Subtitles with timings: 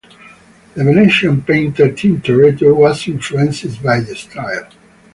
[0.73, 4.67] The Venetian painter Tintoretto was influenced by the style.